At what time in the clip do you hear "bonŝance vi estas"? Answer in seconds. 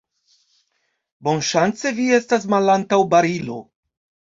1.29-2.51